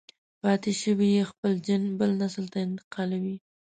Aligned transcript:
پاتې 0.41 0.71
شوی 0.81 1.09
يې 1.15 1.23
خپل 1.31 1.51
جېن 1.65 1.83
بل 1.99 2.11
نسل 2.21 2.45
ته 2.53 2.57
انتقالوي. 2.67 3.35